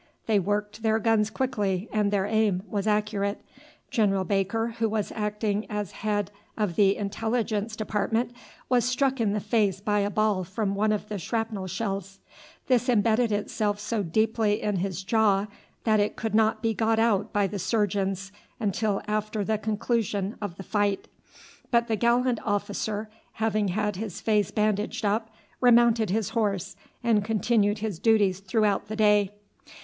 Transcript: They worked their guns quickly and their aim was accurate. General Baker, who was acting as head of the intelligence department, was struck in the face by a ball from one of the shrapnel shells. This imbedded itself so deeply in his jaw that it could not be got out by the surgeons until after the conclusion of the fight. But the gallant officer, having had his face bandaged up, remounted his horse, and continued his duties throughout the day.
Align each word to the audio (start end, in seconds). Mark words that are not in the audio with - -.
They 0.25 0.39
worked 0.39 0.81
their 0.81 0.97
guns 0.97 1.29
quickly 1.29 1.87
and 1.93 2.09
their 2.09 2.25
aim 2.25 2.63
was 2.67 2.87
accurate. 2.87 3.39
General 3.91 4.23
Baker, 4.23 4.69
who 4.79 4.89
was 4.89 5.11
acting 5.11 5.67
as 5.69 5.91
head 5.91 6.31
of 6.57 6.75
the 6.75 6.97
intelligence 6.97 7.75
department, 7.75 8.31
was 8.67 8.83
struck 8.83 9.21
in 9.21 9.33
the 9.33 9.39
face 9.39 9.79
by 9.79 9.99
a 9.99 10.09
ball 10.09 10.43
from 10.43 10.73
one 10.73 10.91
of 10.91 11.07
the 11.07 11.19
shrapnel 11.19 11.67
shells. 11.67 12.17
This 12.65 12.89
imbedded 12.89 13.31
itself 13.31 13.79
so 13.79 14.01
deeply 14.01 14.59
in 14.63 14.77
his 14.77 15.03
jaw 15.03 15.45
that 15.83 15.99
it 15.99 16.15
could 16.15 16.33
not 16.33 16.63
be 16.63 16.73
got 16.73 16.97
out 16.97 17.31
by 17.31 17.45
the 17.45 17.59
surgeons 17.59 18.31
until 18.59 19.03
after 19.05 19.43
the 19.43 19.59
conclusion 19.59 20.35
of 20.41 20.57
the 20.57 20.63
fight. 20.63 21.07
But 21.69 21.87
the 21.87 21.95
gallant 21.95 22.39
officer, 22.43 23.07
having 23.33 23.67
had 23.67 23.97
his 23.97 24.19
face 24.19 24.49
bandaged 24.49 25.05
up, 25.05 25.29
remounted 25.59 26.09
his 26.09 26.29
horse, 26.29 26.75
and 27.03 27.23
continued 27.23 27.77
his 27.77 27.99
duties 27.99 28.39
throughout 28.39 28.87
the 28.87 28.95
day. 28.95 29.33